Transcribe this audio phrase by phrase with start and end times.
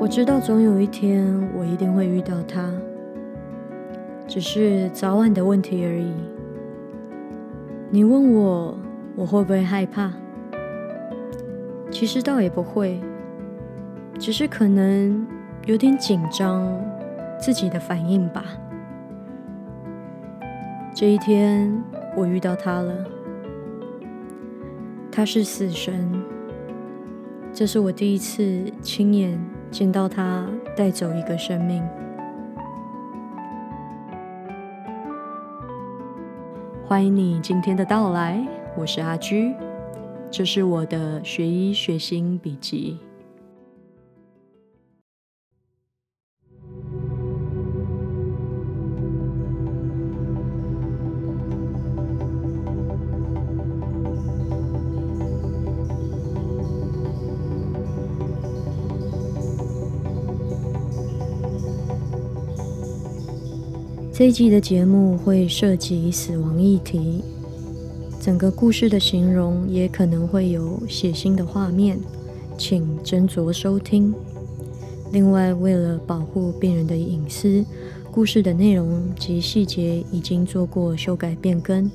[0.00, 2.72] 我知道总有一天我一定会遇到他，
[4.26, 6.10] 只是早晚的问题而已。
[7.90, 8.78] 你问我
[9.14, 10.10] 我会不会害怕？
[11.90, 12.98] 其实倒也不会，
[14.18, 15.26] 只是可能
[15.66, 16.66] 有点紧张
[17.38, 18.46] 自己的反应吧。
[20.94, 21.70] 这一天
[22.16, 22.94] 我遇到他了，
[25.12, 26.10] 他是死神，
[27.52, 29.38] 这是我第一次亲眼。
[29.70, 31.82] 见到他带走一个生命，
[36.84, 38.44] 欢迎你今天的到来，
[38.76, 39.54] 我是阿居，
[40.28, 42.98] 这是我的学医学心笔记。
[64.20, 67.24] 这一季的节目会涉及死亡议题，
[68.20, 71.98] 整个故事的形容也可能会有血腥的画面，
[72.58, 74.12] 请斟酌收听。
[75.10, 77.64] 另外，为了保护病人的隐私，
[78.12, 81.90] 故事的内容及细节已经做过修改变更，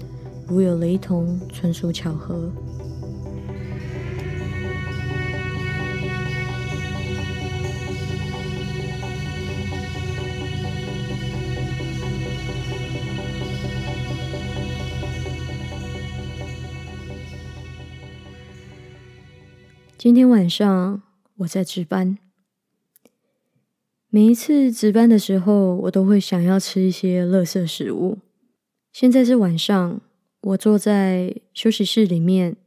[0.47, 2.49] 如有雷同，纯属巧合。
[19.97, 21.01] 今天晚上
[21.37, 22.17] 我在值班。
[24.09, 28.17] 每一次值班的时候，我都会想要吃一些垃圾食物。
[28.91, 30.01] 现在是晚上，
[30.41, 32.57] 我坐在休息室里面，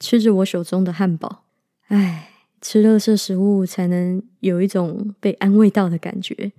[0.00, 1.44] 吃着我手中的汉堡。
[1.88, 2.30] 唉，
[2.62, 6.52] 吃垃圾食物才能有一种被安慰到的感觉。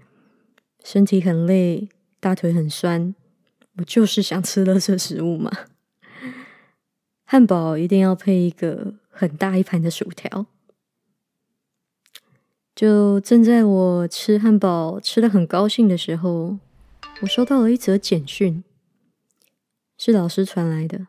[0.84, 3.16] 身体很累，大腿很酸，
[3.78, 5.52] 我就是想吃垃圾食物嘛。
[7.26, 8.94] 汉堡一定要配一个。
[9.20, 10.46] 很大一盘的薯条，
[12.74, 16.58] 就正在我吃汉堡吃的很高兴的时候，
[17.22, 18.64] 我收到了一则简讯，
[19.98, 21.08] 是老师传来的。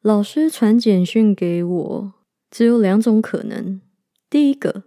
[0.00, 2.14] 老师传简讯给我，
[2.50, 3.82] 只有两种可能：
[4.30, 4.84] 第一个，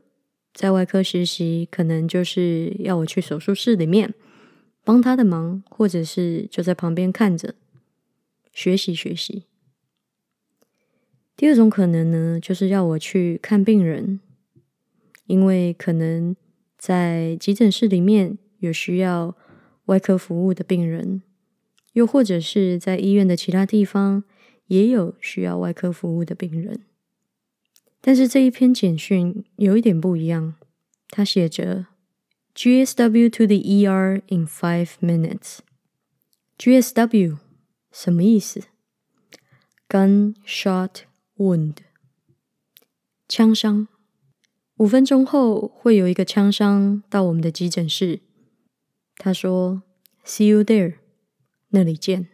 [0.51, 4.15] 在外科实习，可能就是要我去手术室里面
[4.83, 7.53] 帮他的忙，或者是就在旁边看着
[8.51, 9.43] 学习学习。
[11.37, 14.21] 第二种可能呢，就是要我去看病人，
[15.25, 16.33] 因为可能
[16.77, 19.35] 在急诊室里面有需要
[19.85, 21.21] 外科服务的病人，
[21.91, 24.23] 又或者是在医院的其他地方
[24.67, 26.79] 也有需要外科服务的病人。
[27.99, 30.55] 但是这一篇简讯有一点不一样，
[31.09, 31.87] 他写着
[32.55, 35.57] “GSW to the ER in five minutes”。
[36.57, 37.39] GSW
[37.91, 38.61] 什么意思
[39.89, 41.01] ？Gunshot。
[41.37, 41.75] Wound，
[43.27, 43.89] 枪伤。
[44.77, 48.21] 五分钟后会有一个枪伤到我们的急诊室。
[49.17, 49.83] 他说
[50.25, 50.95] ：“See you there，
[51.69, 52.29] 那里见。”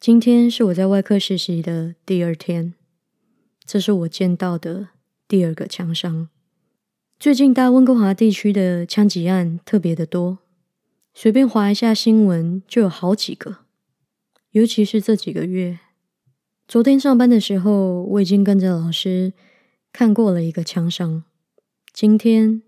[0.00, 2.72] 今天是我在外科实习的第二天，
[3.64, 4.88] 这是我见到的
[5.28, 6.30] 第二个枪伤。
[7.18, 10.38] 最近大温哥华地区的枪击案特别的多，
[11.12, 13.66] 随便划一下新闻就有好几个，
[14.52, 15.78] 尤其是这几个月。
[16.72, 19.34] 昨天上班的时候，我已经跟着老师
[19.92, 21.22] 看过了一个枪伤，
[21.92, 22.62] 今天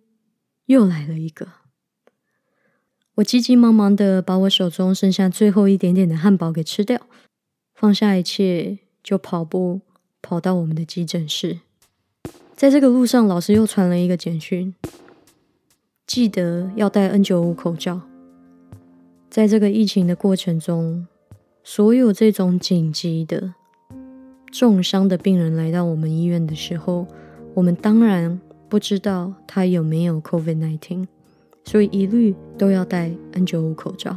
[0.66, 1.48] 又来了一个。
[3.14, 7.00] 我急急忙忙的把我手中剩下最后一点点的汉堡给吃掉，
[7.75, 9.81] 放下一切，就跑步
[10.20, 11.60] 跑到我们的急诊室。
[12.54, 14.75] 在这个路上，老师又传了一个简讯，
[16.06, 18.03] 记得要戴 N 九五口罩。
[19.31, 21.09] 在这个疫情的过程中，
[21.62, 23.54] 所有这种紧急的。
[24.54, 27.04] 重伤的病人来到我们医院的时候，
[27.54, 31.08] 我们当然不知道他有没有 COVID-19，
[31.64, 34.17] 所以一律都要戴 N95 口罩。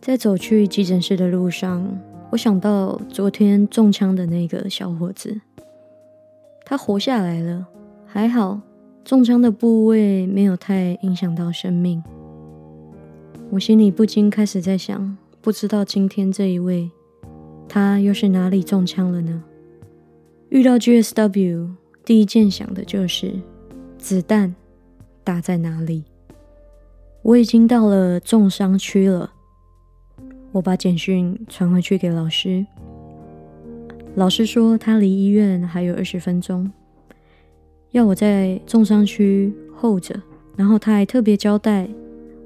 [0.00, 5.40] 在走去急诊室的路上，我想到昨天中枪的那个小伙子，
[6.64, 7.64] 他活下来了，
[8.06, 8.60] 还好，
[9.04, 12.02] 中枪的部位没有太影响到生命。
[13.50, 16.90] 我心里不禁开始在想，不知道今天这一位。
[17.68, 19.42] 他又是哪里中枪了呢？
[20.48, 21.68] 遇到 GSW，
[22.04, 23.34] 第一件想的就是
[23.98, 24.54] 子弹
[25.22, 26.04] 打在哪里。
[27.22, 29.30] 我已经到了重伤区了，
[30.52, 32.64] 我把简讯传回去给老师。
[34.14, 36.72] 老师说他离医院还有二十分钟，
[37.90, 40.18] 要我在重伤区候着。
[40.56, 41.88] 然后他还特别交代，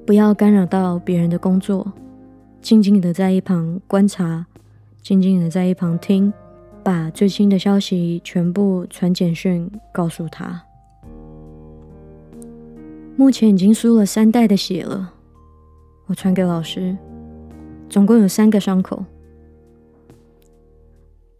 [0.04, 1.90] 不要干扰到别人的工作，
[2.60, 4.44] 静静的在一旁观察，
[5.02, 6.32] 静静的在一旁听，
[6.84, 10.62] 把最新的消息全部传简讯告诉他。
[13.16, 15.12] 目前已经输了三袋的血了，
[16.06, 16.96] 我传给老师，
[17.88, 19.04] 总共有三个伤口，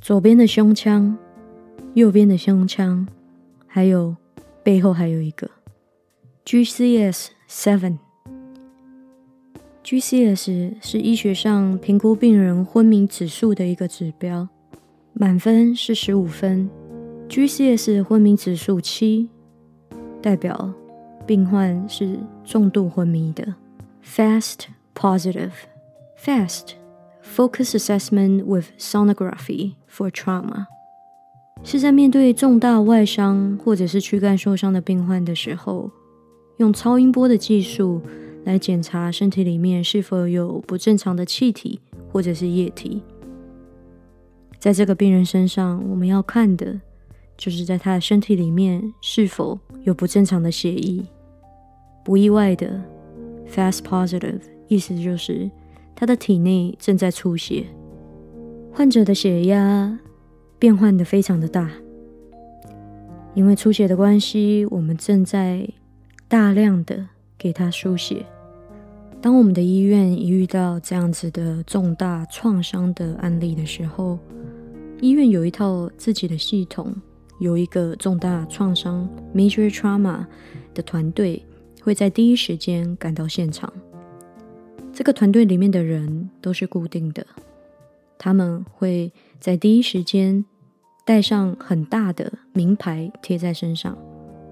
[0.00, 1.16] 左边的胸腔，
[1.94, 3.06] 右边的胸腔，
[3.68, 4.16] 还有
[4.64, 5.48] 背后还有一个。
[6.44, 7.98] GCS seven。
[9.84, 14.48] GCS 是医学上评估病人昏迷指数的一个指标，
[15.12, 16.70] 满分是十五分。
[17.28, 19.28] GCS 昏迷指数七，
[20.20, 20.72] 代表
[21.26, 23.56] 病患是重度昏迷的。
[24.04, 25.50] Fast positive。
[26.16, 26.74] Fast
[27.20, 30.66] focus assessment with sonography for trauma
[31.64, 35.90] 是在面对重大外伤或者是躯干受伤的病患的时候。
[36.58, 38.00] 用超音波的技术
[38.44, 41.80] 来检查身体里面是否有不正常的气体
[42.10, 43.02] 或者是液体。
[44.58, 46.80] 在这个病人身上，我们要看的
[47.36, 51.02] 就是在他的身体里面是否有不正常的血液。
[52.04, 52.80] 不意外的
[53.48, 55.50] ，fast positive 意思就是
[55.94, 57.64] 他的体内正在出血，
[58.72, 59.98] 患者的血压
[60.58, 61.70] 变换的非常的大，
[63.34, 65.68] 因为出血的关系，我们正在。
[66.28, 68.24] 大量的给他输血。
[69.22, 74.18] 当我们的医院一遇到这样子的重大创伤的案例的时候，
[75.00, 76.92] 医院有一套自己的系统，
[77.38, 80.26] 有一个重大创伤 （major trauma）
[80.74, 81.40] 的团队
[81.80, 83.72] 会在第一时间赶到现场。
[84.92, 87.24] 这个团队里面的人都是固定的，
[88.18, 90.44] 他们会在第一时间
[91.04, 93.96] 带上很大的名牌贴在身上。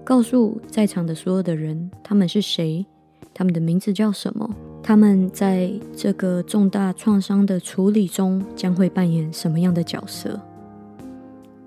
[0.05, 2.85] 告诉在场的所有的人，他们是谁，
[3.33, 4.49] 他们的名字叫什么，
[4.81, 10.39] 他们在这个重大创伤的处理中将会扮演什么样的角色。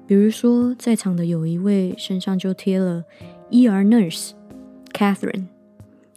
[0.06, 3.04] 比如说，在场的有一位身上就贴了
[3.50, 4.30] ER nurse
[4.92, 5.46] Catherine，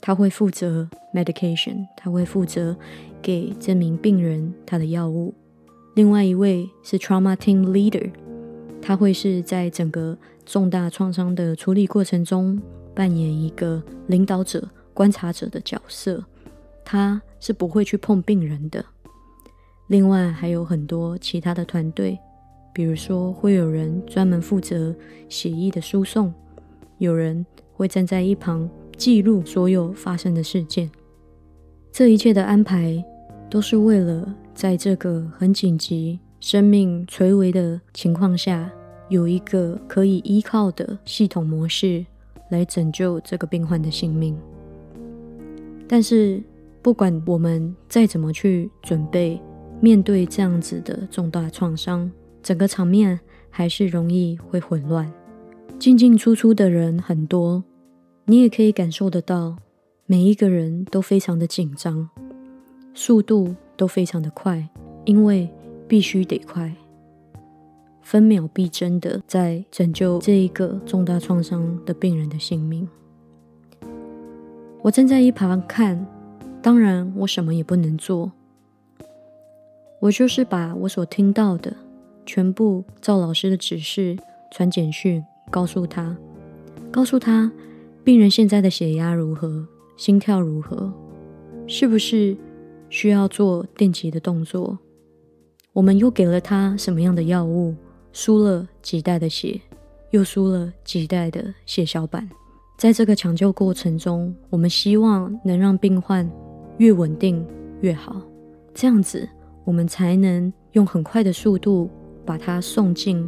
[0.02, 2.76] 他会负责 medication，他会负责
[3.22, 5.34] 给这名病人他的药物。
[5.96, 8.12] 另外一位是 trauma team leader，
[8.82, 10.18] 他会是在整个。
[10.50, 12.58] 重大创伤的处理过程中，
[12.96, 14.66] 扮演一个领导者、
[14.98, 16.26] 观察者的角色，
[16.84, 18.84] 他是不会去碰病人的。
[19.90, 22.18] 另外还有很多其他的团队，
[22.74, 24.96] 比如说会有人专门负责
[25.30, 26.34] 协议的输送，
[26.98, 28.68] 有人会站在一旁
[28.98, 30.90] 记录所有发生的事件。
[31.92, 33.06] 这一切的安排，
[33.52, 38.68] 都是为了在这个很紧急、生命垂危的情况下。
[39.10, 42.06] 有一个可以依靠的系统模式
[42.50, 44.38] 来拯救这个病患的性命，
[45.88, 46.42] 但是
[46.82, 49.42] 不管我们再怎么去准备，
[49.80, 52.12] 面对这样子的重大创伤，
[52.44, 53.20] 整个场面
[53.50, 55.12] 还是容易会混乱，
[55.80, 57.64] 进进出出的人很多，
[58.26, 59.56] 你也可以感受得到，
[60.06, 62.10] 每一个人都非常的紧张，
[62.94, 64.68] 速度都非常的快，
[65.06, 65.50] 因为
[65.88, 66.74] 必须得快。
[68.02, 72.88] 分秒必争的在拯救这一个重大创伤的病人的性命。
[74.88, 76.08] 我站在一旁看，
[76.62, 78.32] 当然我什么也不能做，
[80.00, 81.76] 我就是把我所听到的
[82.26, 84.18] 全部照老师的指示
[84.50, 86.16] 传简讯告诉他，
[86.90, 87.52] 告诉他
[88.06, 89.68] 病人现在的血压如何，
[89.98, 90.90] 心跳如何，
[91.68, 92.38] 是不是
[92.90, 94.80] 需要做电击的动作，
[95.74, 97.76] 我们又给了他什么样的药物。
[98.14, 99.60] 输了几袋的血，
[100.12, 102.28] 又输了几袋的血小板。
[102.78, 106.30] 在这个抢救过程中，我们希望能让病患
[106.78, 107.44] 越稳定
[107.82, 108.22] 越好，
[108.72, 109.28] 这样子
[109.66, 111.90] 我们才能用很快的速度
[112.24, 113.28] 把他送进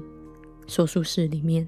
[0.67, 1.67] 手术室里面。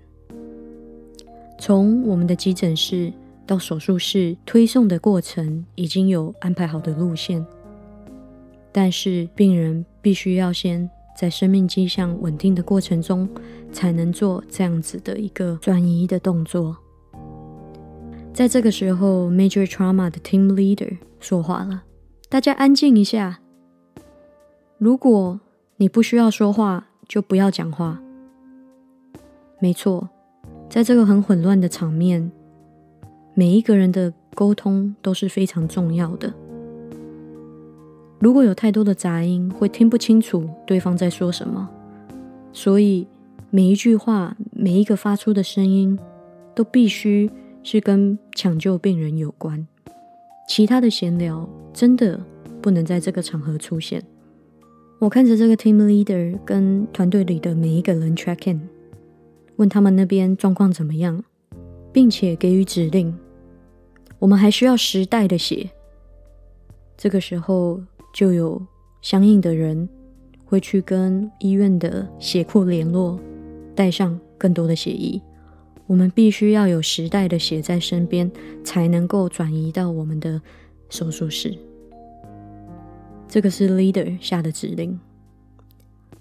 [1.57, 3.11] 从我们的急诊室
[3.47, 7.43] 到手术室推送的过程已经有安排好的路线，
[8.71, 10.87] 但是病人必须要先。
[11.13, 13.27] 在生命迹象稳定的过程中，
[13.71, 16.75] 才能做这样子的一个转移的动作。
[18.33, 21.83] 在这个时候，Major Trauma 的 Team Leader 说话了
[22.29, 23.39] ：“大家安静一下。
[24.77, 25.39] 如果
[25.77, 28.01] 你不需要说话，就不要讲话。
[29.59, 30.09] 没错，
[30.69, 32.31] 在这个很混乱的场面，
[33.35, 36.33] 每一个人的沟通都是非常重要的。”
[38.17, 41.69] 如果有太多的杂音，会听不清楚对方在说什么。
[42.53, 43.07] 所以
[43.49, 45.99] 每一句话，每一个发出的声音，
[46.55, 47.29] 都必须
[47.63, 49.67] 是跟抢救病人有关，
[50.47, 52.19] 其他的闲聊真的
[52.61, 54.03] 不能在这个场合出现。
[54.99, 58.61] 我看着这个 team leader 跟团队里的每一个人 check in，
[59.55, 61.23] 问他们那边状况怎么样，
[61.91, 63.15] 并且给予指令。
[64.19, 65.69] 我们还需要十袋的血。
[66.97, 67.81] 这个时候
[68.13, 68.61] 就有
[69.01, 69.89] 相应的人
[70.45, 73.19] 会去跟医院的血库联络，
[73.73, 75.19] 带上更多的血液。
[75.91, 78.31] 我们必须要有时代的血在身边，
[78.63, 80.41] 才能够转移到我们的
[80.87, 81.53] 手术室。
[83.27, 84.97] 这个是 leader 下的指令。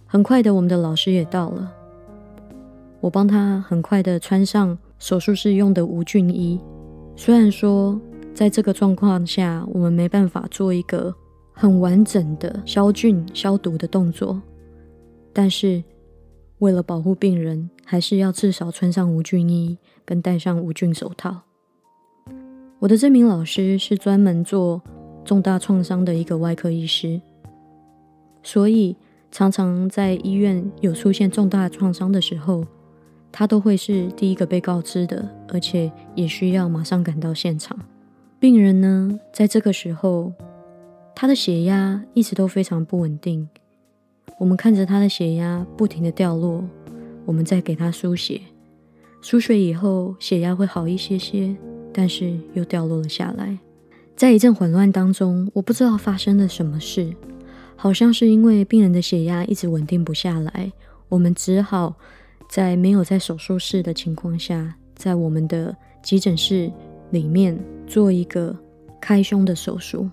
[0.06, 1.72] 很快的，我们的老师也到了。
[3.00, 6.58] 我帮他很快的穿上手术室用的无菌衣。
[7.14, 8.00] 虽然说
[8.34, 11.14] 在这个状况下，我们没办法做一个
[11.52, 14.42] 很完整的消菌消毒的动作，
[15.32, 15.80] 但是
[16.61, 19.76] 为了保护病人，还是要至少穿上无菌衣
[20.07, 21.43] 跟戴上无菌手套。
[22.79, 24.81] 我的这名老师是专门做。
[25.23, 27.21] 重大创伤的一个外科医师，
[28.43, 28.97] 所以
[29.31, 32.67] 常常在医院有出现重大创伤的时候，
[33.31, 37.79] 他都会是第一个被告知的，而且也需要马上赶到现场。
[38.40, 40.33] 病人呢，在这个时候，
[41.14, 43.47] 他的血压一直都非常不稳定。
[44.40, 46.64] 我们看着他的血压不停的掉落，
[47.26, 48.40] 我们再给他输血，
[49.20, 51.54] 输血以后血压会好一些些，
[51.92, 53.59] 但是又掉落了下来。
[54.16, 57.14] 在一阵混乱当中，我不知道发生了什么事，
[57.76, 60.73] 好像是因为病人的血压一直稳定不下来，
[61.11, 61.94] 我们只好
[62.49, 66.73] 在没有在手术室的情况下，在我们的急诊室
[67.11, 68.56] 里面做一个
[69.02, 70.09] 开胸的手术，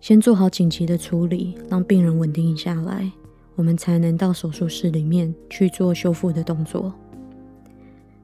[0.00, 3.10] 先做好紧急的处理，让病人稳定下来，
[3.58, 6.94] 我们才能到手术室里面去做修复的动作。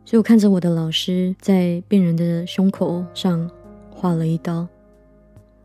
[0.05, 3.50] 所以我看着我的老师在病人的胸口上
[3.91, 4.64] 划了一刀。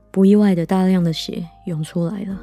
[0.09, 2.41] 不意外的，大量的血涌出来了。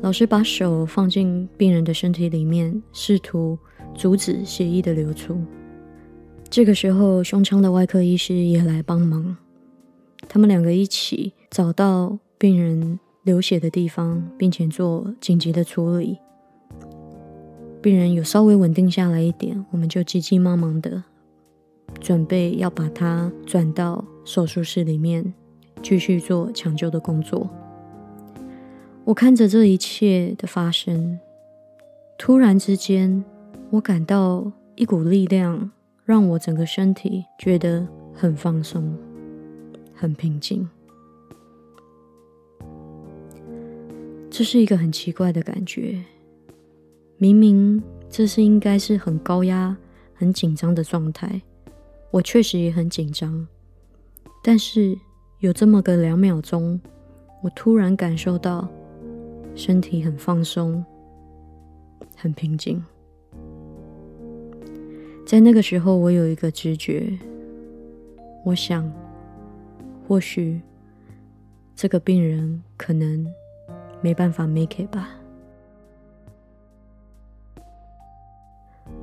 [0.00, 3.58] 老师把手放进病人的身体里面，试图
[3.94, 5.38] 阻止血液的流出。
[6.48, 9.36] 这个时候，胸腔的外科医师也来帮忙。
[10.30, 16.18] 他们两个一起找到病人流血的地方，并且做紧急的处理。
[17.82, 21.02] 病人有稍微稳定下来一点，我们就急急忙忙的
[22.00, 25.32] 准备要把他转到手术室里面。
[25.82, 27.48] 继续做抢救的工作。
[29.04, 31.18] 我看着这一切的发生，
[32.18, 33.24] 突然之间，
[33.70, 35.70] 我感到一股力量，
[36.04, 38.94] 让我整个身体觉得很放松、
[39.94, 40.68] 很平静。
[44.40, 46.02] 这是一个很奇怪的感觉。
[47.18, 49.76] 明明这是应该是很高压、
[50.14, 51.42] 很紧张的状态，
[52.10, 53.46] 我确实也很紧张，
[54.42, 54.96] 但是。
[55.40, 56.80] 有这么个两秒钟，
[57.42, 58.66] 我突然感受到
[59.54, 60.82] 身体很放松、
[62.16, 62.82] 很平静。
[65.26, 67.10] 在那个时候，我有一个直觉，
[68.44, 68.90] 我想，
[70.08, 70.60] 或许
[71.74, 73.26] 这个病人可能
[74.00, 75.10] 没办法 make it 吧。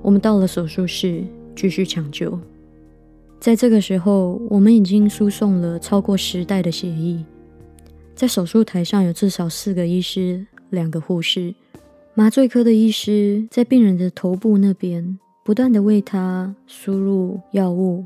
[0.01, 1.23] 我们到了手术室，
[1.55, 2.39] 继续抢救。
[3.39, 7.23] 在这个时候，我们已经输送了超过十袋的血液。
[8.15, 11.53] 在手术台上有至少四个医师、两个护士，
[12.15, 18.03] 麻醉科的医师在病人的头部那边不断的为他输入药物。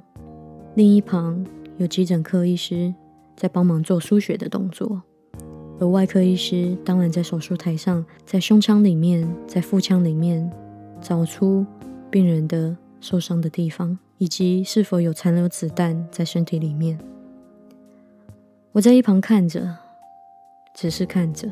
[0.75, 1.45] 另一旁
[1.77, 2.93] 有急诊科医师
[3.37, 5.01] 在帮忙做输血的动作，
[5.81, 10.49] 而外科医师当然在手术台上，在胸腔里面、在腹腔里面
[11.01, 11.65] 找出
[12.09, 13.99] 病人的受伤的地方。
[14.21, 16.95] 以及是否有残留子弹在身体里面？
[18.71, 19.75] 我在一旁看着，
[20.75, 21.49] 只是看着。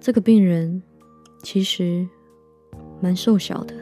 [0.00, 0.82] 这个病人
[1.42, 2.08] 其实
[3.02, 3.74] 蛮瘦小的，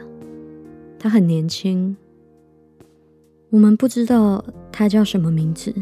[0.99, 1.95] 他很年轻。
[3.51, 5.73] 我们不知道他叫什么名字，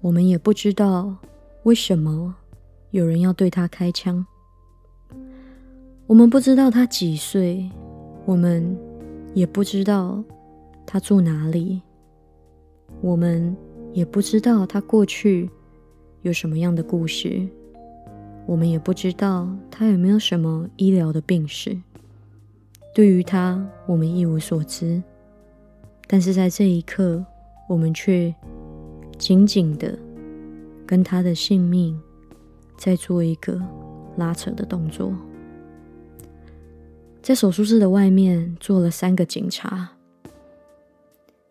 [0.00, 1.14] 我们也不知道
[1.64, 2.34] 为什么
[2.90, 4.24] 有人要对他开枪。
[6.06, 7.68] 我们不知道他几岁，
[8.24, 8.76] 我们。
[9.34, 10.22] 也不知道
[10.84, 11.80] 他住哪里，
[13.00, 13.56] 我们
[13.94, 15.48] 也不知道他过去
[16.20, 17.40] 有什么样的故事，
[18.44, 21.74] 我们也不知道他有没有什么医疗的病史。
[22.94, 25.02] 对于他，我们一无所知。
[26.06, 27.24] 但是在这一刻，
[27.66, 28.34] 我们却
[29.16, 29.98] 紧紧的
[30.92, 31.98] 跟他的性命
[32.76, 33.58] 在做一个
[34.18, 35.10] 拉扯的动作。
[37.22, 39.92] 在手术室的外面坐了三个警察，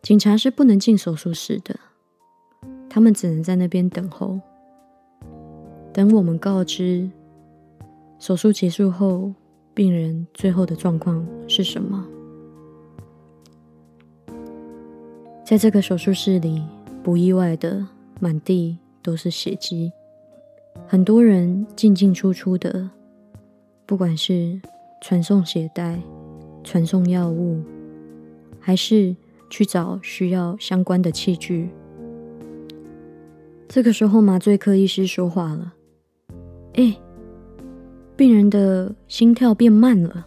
[0.04, 1.80] 警察是不能进手术室的，
[2.88, 4.40] 他们只能在那边等候，
[5.92, 7.10] 等我们告知
[8.20, 9.34] 手术结束后
[9.74, 12.06] 病人最后的状况是什么。
[15.44, 16.62] 在这个手术室里，
[17.02, 17.88] 不意外的，
[18.20, 19.92] 满地都是血迹，
[20.88, 22.90] 很多人进进出出的，
[23.86, 24.62] 不管是
[25.02, 26.00] 传送血袋、
[26.64, 27.62] 传送药物，
[28.60, 29.16] 还是。
[29.52, 31.70] 去找需要相关的器具。
[33.68, 35.74] 这个时候，麻醉科医师说话了
[36.76, 36.98] ：“哎，
[38.16, 40.26] 病人的心跳变慢了。”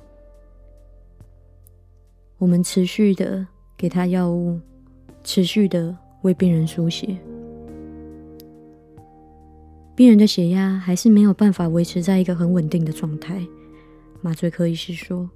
[2.36, 3.46] 我们持续的
[3.78, 4.60] 给他药物，
[5.22, 7.16] 持续的为病人输血。
[9.94, 13.46] 病人的血压还是没有办法维持在一个很稳定的状态。
[14.20, 15.28] 麻醉科医师说：“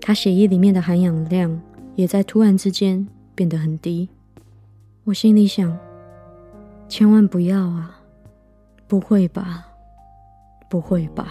[0.00, 1.60] 他血液里面的含氧量。”
[1.98, 4.08] 也在突然之间变得很低，
[5.02, 5.76] 我心里想：
[6.88, 8.00] 千万不要啊！
[8.86, 9.66] 不会吧？
[10.70, 11.26] 不会吧？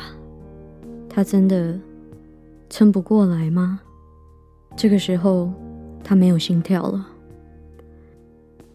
[1.08, 1.80] 他真的
[2.70, 3.80] 撑不过来吗？
[4.76, 5.54] 这个时候，
[6.04, 7.08] 他没有心跳了。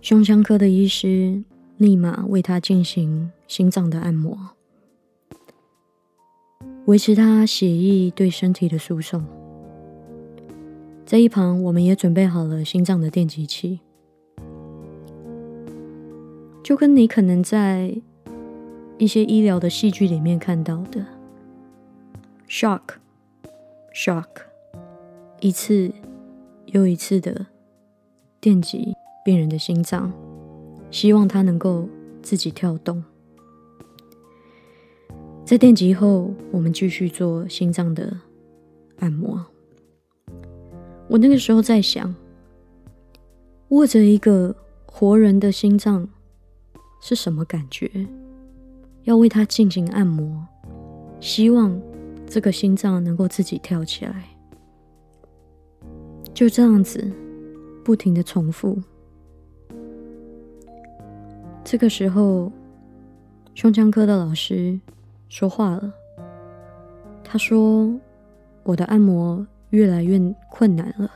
[0.01, 1.45] 胸腔科的医师
[1.83, 4.39] 立马为他进行心脏的按摩，
[6.85, 9.27] 维持他血液对身体的输送。
[11.05, 13.81] 在一旁，我们也准备好了心脏的电击器，
[16.63, 18.01] 就跟你可能在
[18.97, 21.05] 一些医疗的戏剧里面看到的
[22.49, 24.29] ，shock，shock，
[25.41, 25.91] 一次
[26.67, 27.47] 又一次的
[28.41, 30.13] 电击病人的心脏，
[30.93, 31.89] 希望他能够
[32.23, 33.03] 自己跳动。
[35.45, 38.17] 在电击后，我们继续做心脏的
[39.01, 39.45] 按摩。
[41.09, 42.15] 我那个时候在想，
[43.71, 44.55] 握着一个
[44.87, 46.09] 活人的心脏
[47.01, 47.91] 是什么感觉？
[49.03, 50.47] 要为他进行按摩，
[51.21, 51.77] 希望
[52.27, 54.29] 这个心脏能够自己跳起来。
[56.33, 57.11] 就这样子，
[57.85, 58.79] 不停的重复。
[61.73, 62.53] 这个时候，
[63.55, 64.79] 胸腔科的老师
[65.31, 65.91] 说话了，
[67.25, 67.99] 他说
[68.63, 71.11] ：“我的按摩。”越来越困难了。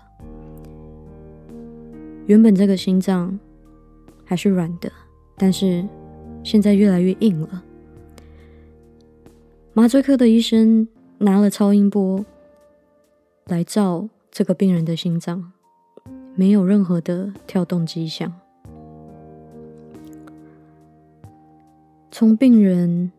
[2.25, 3.39] 原本这个心脏
[4.25, 4.91] 还是软的，
[5.37, 5.87] 但是
[6.43, 7.63] 现在越来越硬了。
[9.75, 10.89] 麻醉科的医生
[11.19, 12.25] 拿了超音波
[13.45, 15.53] 来照这个病人的心脏，
[16.35, 18.33] 没有任何的跳动迹象。
[22.19, 23.13] 从病人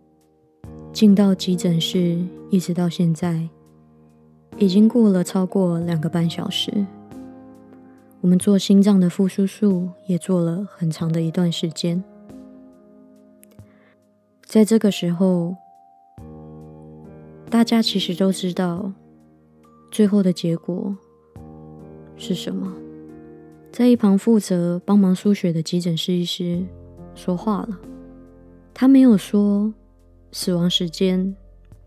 [0.91, 2.17] 进到急诊室，
[2.49, 3.47] 一直到现在。
[4.57, 6.73] 已经过了超过两个半小时，
[8.21, 12.03] 我们做心脏的复苏术也做了很长的一段时间。
[14.43, 15.55] 在这个时候，
[17.51, 18.91] 大家其实都知道
[19.91, 20.97] 最后的结果
[22.15, 22.73] 是什么。
[23.71, 26.65] 在一旁负责帮忙输血的急诊室医师
[27.13, 27.79] 说话了，
[28.79, 29.73] 他没有说
[30.31, 31.35] 死亡时间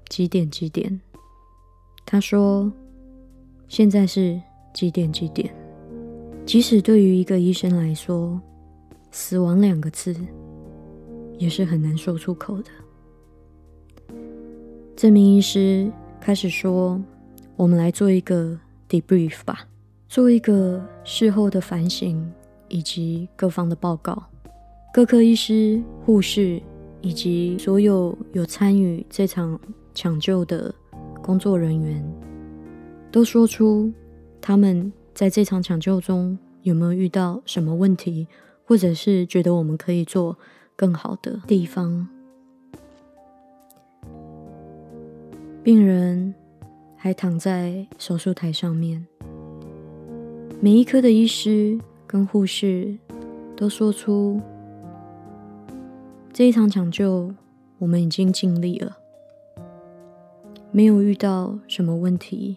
[0.09, 1.00] 几点几点。
[2.05, 2.72] 他说
[3.70, 4.42] ：“现在是
[4.74, 5.12] 几点？
[5.12, 5.55] 几点？
[6.44, 8.40] 即使对于一个医生来说，
[9.12, 10.16] 死亡两个字
[11.38, 12.70] 也是很难说出口的。”
[14.96, 15.88] 这名医师
[16.20, 17.00] 开始说
[17.55, 19.64] ：“我们来做一个 debrief 吧，
[20.09, 22.29] 做一个事后的反省
[22.66, 24.20] 以及各方的报告。
[24.92, 26.61] 各科医师、护士
[27.02, 29.58] 以及所有有参与这场
[29.94, 30.74] 抢救的。”
[31.22, 32.02] 工作人员
[33.12, 33.92] 都说出
[34.40, 38.26] 他们在这场抢救中有没有遇到什么问题，
[38.64, 40.38] 或者是觉得我们可以做
[40.74, 42.08] 更好的地方。
[45.62, 46.34] 病人
[46.96, 49.06] 还躺在手术台上面，
[50.58, 52.96] 每一科的医师跟护士
[53.54, 54.40] 都说出
[56.40, 57.35] 这一场抢救
[57.76, 58.96] 我们已经尽力了。
[60.70, 62.57] 没有遇到什么问题，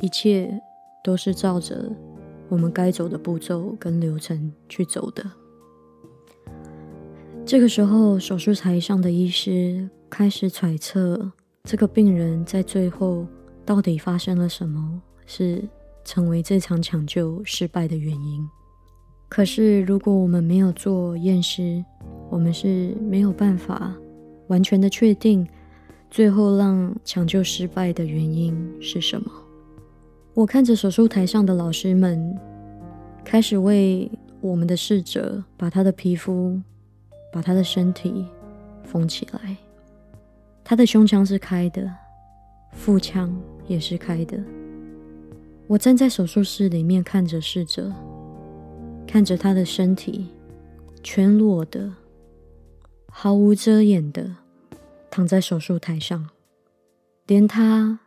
[0.00, 0.60] 一切
[1.02, 1.90] 都是照着
[2.48, 5.28] 我们该走的步骤跟流程去走的。
[7.44, 11.32] 这个时候，手术台上的医师开始揣测
[11.64, 13.26] 这个病人在最后
[13.66, 15.68] 到底发生了什么，是
[16.04, 18.48] 成为这场抢救失败的原因。
[19.28, 21.84] 可是，如果我们没有做验尸，
[22.30, 23.94] 我们是没有办法
[24.48, 25.46] 完全的确定。
[26.10, 29.28] 最后让抢救失败的原因是什么？
[30.32, 32.38] 我看着手术台上的老师们
[33.24, 34.08] 开始为
[34.40, 36.60] 我们的逝者把他的皮肤、
[37.32, 38.26] 把他的身体
[38.84, 39.56] 缝起来。
[40.62, 41.90] 他的胸腔是开的，
[42.70, 44.38] 腹腔也是开的。
[45.66, 47.92] 我站在手术室里面，看着逝者，
[49.04, 50.28] 看着他的身体
[51.02, 51.90] 全裸的、
[53.16, 54.28] 毫无遮掩的
[55.08, 56.28] 躺在手术台上，
[57.26, 58.00] 连他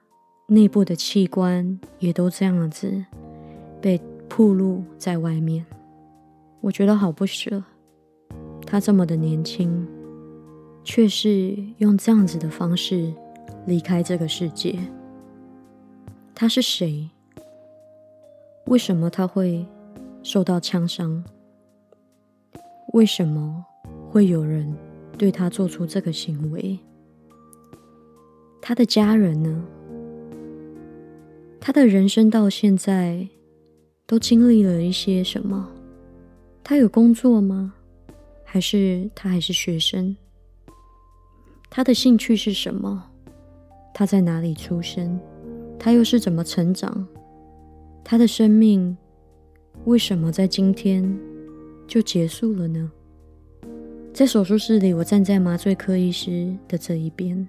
[0.47, 3.05] 内部的器官也都这样子
[3.81, 5.65] 被曝露在外面。
[6.59, 7.63] 我觉得好不舍，
[8.65, 9.87] 他这么的年轻。
[10.83, 13.13] 却是用这样子的方式
[13.65, 14.79] 离开这个世界。
[16.33, 17.09] 他是谁？
[18.67, 19.65] 为什么他会
[20.23, 21.21] 受到枪伤？
[22.93, 23.65] 为什么
[24.09, 24.73] 会有人
[25.17, 26.77] 对他做出这个行为？
[28.61, 29.65] 他的家人呢？
[31.59, 33.27] 他的人生到现在
[34.05, 35.69] 都经历了一些什么？
[36.63, 37.73] 他有工作吗？
[38.43, 40.15] 还是他还是学生？
[41.69, 43.03] 他的兴趣是什么？
[43.93, 45.19] 他在哪里出生？
[45.79, 47.07] 他又是怎么成长？
[48.03, 48.95] 他的生命
[49.85, 51.17] 为什么在今天
[51.87, 52.91] 就结束了呢？
[54.17, 57.47] 在手术室里，我站在麻醉科医师的这一边，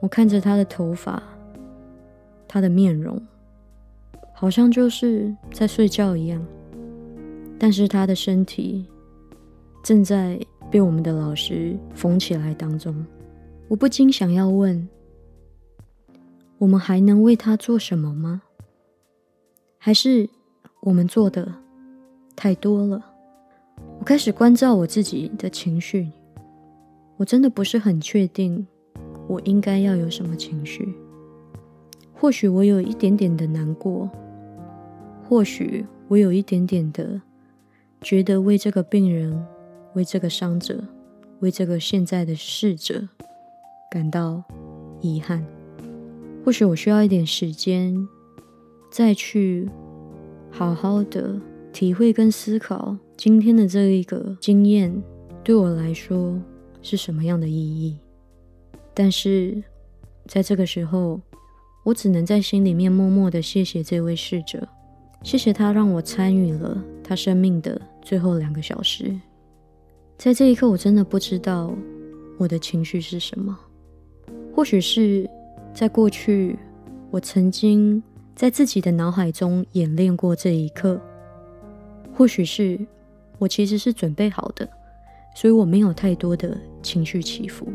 [0.00, 1.22] 我看着他的头发，
[2.48, 3.20] 他的面容，
[4.32, 6.42] 好像就是在睡觉一样，
[7.58, 8.86] 但是他的身体
[9.82, 10.40] 正在。
[10.70, 13.04] 被我们的老师缝起来当中，
[13.68, 14.88] 我不禁想要问：
[16.56, 18.40] 我们还能为他做什么吗？
[19.76, 20.30] 还是
[20.80, 21.46] 我们做的
[22.34, 23.11] 太多了？
[23.98, 26.10] 我开始关照我自己的情绪，
[27.16, 28.66] 我真的不是很确定
[29.28, 30.94] 我应该要有什么情绪。
[32.12, 34.10] 或许我有一点点的难过，
[35.28, 37.20] 或许我有一点点的
[38.00, 39.44] 觉得为这个病人。
[39.94, 40.82] 为这个伤者，
[41.40, 43.06] 为这个现在的逝者
[43.90, 44.42] 感到
[45.02, 45.44] 遗憾。
[46.42, 47.94] 或许我需要一点时间，
[48.90, 49.68] 再去
[50.50, 51.38] 好好的
[51.72, 55.02] 体会跟思考今天的这一个经验
[55.42, 56.38] 对我来说
[56.82, 57.96] 是什么样的意义。
[58.94, 59.62] 但是
[60.26, 61.20] 在这个时候，
[61.82, 64.68] 我只能在心里面默默的谢谢这位逝者，
[65.22, 69.18] 谢谢他让我参与了他生命的最后两个小时。
[70.18, 71.74] 在这一刻，我真的不知道
[72.38, 73.58] 我的情绪是什么。
[74.54, 75.28] 或许是
[75.72, 76.58] 在过去，
[77.10, 78.00] 我曾经
[78.36, 81.00] 在自己的脑海中演练过这一刻；
[82.14, 82.78] 或许是
[83.38, 84.68] 我其实是准备好的，
[85.34, 87.66] 所以我没有太多的情绪起伏；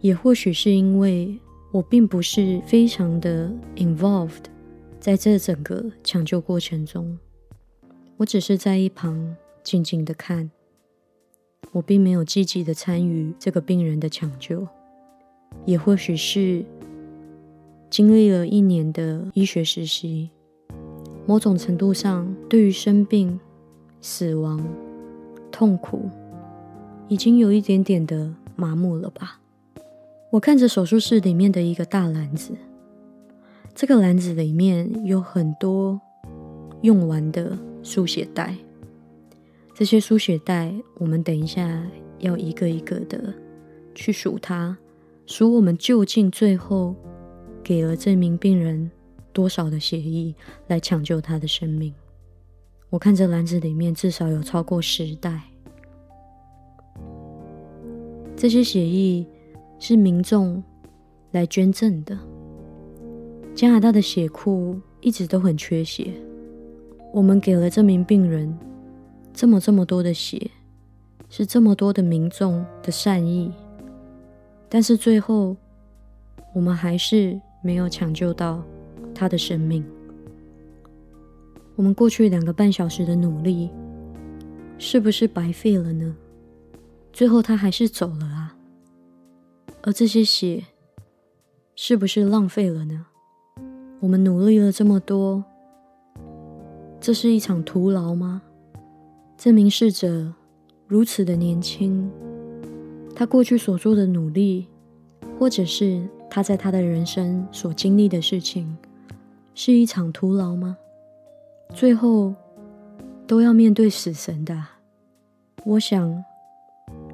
[0.00, 1.38] 也或许是因为
[1.72, 4.44] 我并不是非常的 involved
[5.00, 7.18] 在这整个抢救过程中，
[8.16, 10.50] 我只是在一旁静静的看。
[11.72, 14.68] 我并没有积极的参与这个病人的抢救，
[15.64, 16.64] 也或许是
[17.90, 20.30] 经历了一年的医学实习，
[21.26, 23.38] 某种程度上对于生病、
[24.00, 24.62] 死亡、
[25.50, 26.08] 痛苦，
[27.08, 29.40] 已经有一点点的麻木了吧。
[30.30, 32.52] 我看着手术室里面的一个大篮子，
[33.74, 36.00] 这个篮子里面有很多
[36.82, 38.54] 用完的输血袋。
[39.74, 41.82] 这些输血袋，我们等一下
[42.18, 43.32] 要一个一个的
[43.94, 44.76] 去数它，
[45.26, 46.94] 数我们究竟最后
[47.62, 48.90] 给了这名病人
[49.34, 50.34] 多少的血液
[50.68, 51.92] 来抢救他的生命。
[52.88, 55.42] 我看这篮子里面至少有超过十袋，
[58.34, 59.26] 这些血液
[59.78, 60.62] 是民众
[61.32, 62.16] 来捐赠的。
[63.54, 66.12] 加拿大的血库一直都很缺血，
[67.12, 68.56] 我们给了这名病人。
[69.32, 70.48] 这么这么多的血，
[71.28, 73.52] 是这么多的民众的善意，
[74.68, 75.56] 但是最后
[76.54, 78.62] 我们还是没有抢救到
[79.14, 79.84] 他的生命。
[81.76, 83.70] 我们过去两个半小时的努力，
[84.78, 86.14] 是不是白费了呢？
[87.12, 88.56] 最后他还是走了啊，
[89.82, 90.64] 而这些血
[91.76, 93.06] 是不是浪费了呢？
[94.00, 95.44] 我们努力了这么多，
[97.00, 98.42] 这是一场徒劳吗？
[99.36, 100.32] 这名逝者
[100.86, 102.10] 如此的年轻，
[103.16, 104.68] 他过去所做的努力，
[105.38, 108.76] 或者是他在他的人生所经历的事情，
[109.56, 110.76] 是一场徒劳吗？
[111.72, 112.34] 最后
[113.24, 114.60] 都要面对死神的。
[115.64, 116.24] 我想，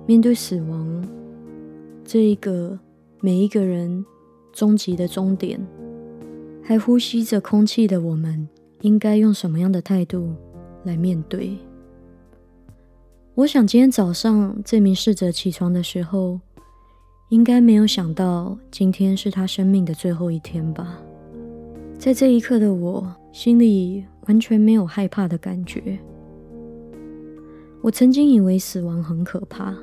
[0.07, 1.07] 面对死亡
[2.03, 2.79] 这一个
[3.21, 4.05] 每一个人
[4.53, 5.61] 终极的终点，
[6.65, 8.49] 还呼吸着空气的我们，
[8.81, 10.35] 应该用什么样的态度
[10.85, 11.57] 来面对。
[13.35, 16.41] 我想今天早上这名逝者起床的时候，
[17.29, 20.99] 应该没有想到今天是他生命的最后一天吧。
[22.01, 25.99] 在这一刻的我，心里完全没有害怕的感觉。
[27.83, 29.77] 我曾经以为死亡很可怕，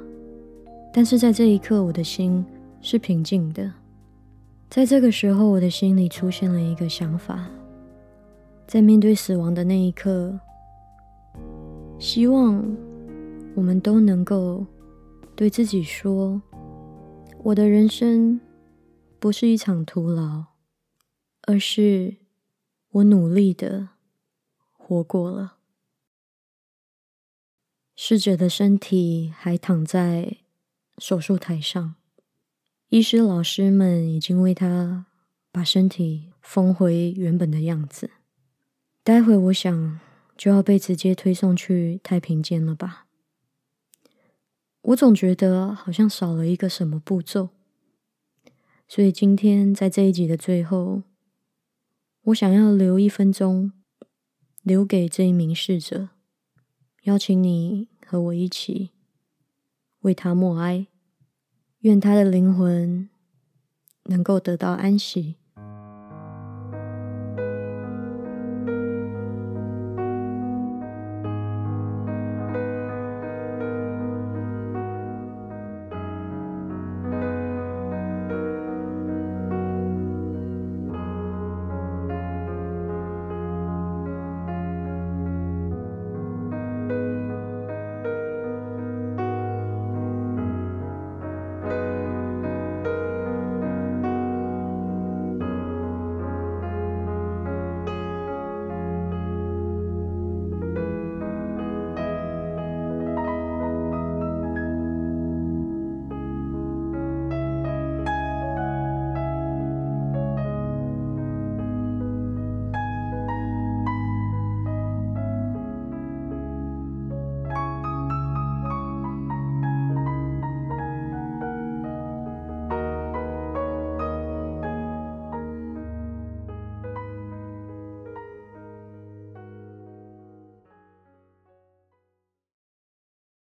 [0.92, 2.44] 但是在这一刻，我的心
[2.82, 3.72] 是平静的。
[4.68, 7.48] 在这个时候，我的心里出现了一个想法：
[8.66, 10.40] 在面对死亡的那一刻，
[12.00, 12.66] 希望
[13.54, 14.66] 我们都能够
[15.36, 16.42] 对自己说，
[17.44, 18.42] 我的人生
[19.20, 20.57] 不是一场徒劳。
[21.48, 22.18] 而是
[22.90, 23.88] 我努力的
[24.74, 25.56] 活过了。
[27.96, 30.40] 逝者的身体还躺在
[30.98, 31.96] 手术台上，
[32.90, 35.06] 医师老师们已经为他
[35.50, 38.12] 把身体缝回原本的样子。
[39.02, 40.02] 待会我想
[40.36, 43.08] 就要被直接推送去太平间了吧？
[44.82, 47.52] 我总觉得好像少了一个什么步骤，
[48.86, 51.04] 所以今天在这一集的最后。
[52.28, 53.72] 我想要留一分钟，
[54.62, 56.10] 留给这一名逝者，
[57.04, 58.92] 邀请你和我一起
[60.02, 60.88] 为他默哀，
[61.80, 63.08] 愿他的灵魂
[64.04, 65.36] 能够得到安息。